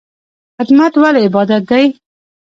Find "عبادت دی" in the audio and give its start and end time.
1.27-1.85